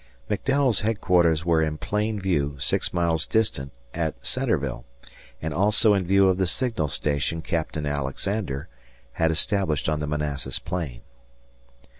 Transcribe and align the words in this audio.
McDowell's 0.31 0.79
headquarters 0.79 1.45
were 1.45 1.61
in 1.61 1.77
plain 1.77 2.19
view 2.19 2.57
six 2.57 2.91
miles 2.91 3.27
distant 3.27 3.71
at 3.93 4.15
Centreville 4.25 4.83
and 5.43 5.53
also 5.53 5.93
in 5.93 6.07
view 6.07 6.27
of 6.27 6.39
the 6.39 6.47
signal 6.47 6.87
station 6.87 7.43
Captain 7.43 7.85
Alexander 7.85 8.67
had 9.11 9.29
established 9.29 9.87
on 9.87 9.99
the 9.99 10.07
Manassas 10.07 10.57
plain. 10.57 11.01